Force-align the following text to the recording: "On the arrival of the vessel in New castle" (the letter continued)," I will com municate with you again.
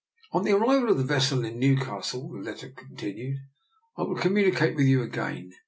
"On 0.33 0.43
the 0.43 0.53
arrival 0.53 0.89
of 0.89 0.97
the 0.97 1.03
vessel 1.03 1.45
in 1.45 1.59
New 1.59 1.77
castle" 1.77 2.27
(the 2.33 2.39
letter 2.39 2.69
continued)," 2.71 3.37
I 3.97 4.01
will 4.01 4.15
com 4.15 4.33
municate 4.33 4.75
with 4.75 4.87
you 4.87 5.03
again. 5.03 5.51